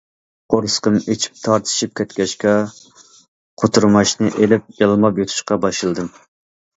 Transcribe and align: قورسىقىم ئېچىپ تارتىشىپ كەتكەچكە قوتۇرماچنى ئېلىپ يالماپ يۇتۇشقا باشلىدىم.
قورسىقىم 0.51 0.95
ئېچىپ 0.99 1.35
تارتىشىپ 1.47 1.91
كەتكەچكە 1.99 2.53
قوتۇرماچنى 3.63 4.31
ئېلىپ 4.39 4.73
يالماپ 4.81 5.21
يۇتۇشقا 5.23 5.59
باشلىدىم. 5.67 6.09